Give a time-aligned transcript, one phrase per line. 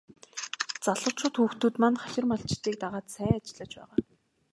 [0.85, 3.95] Залуучууд хүүхдүүд маань хашир малчдыг дагаад сайн ажиллаж байгаа.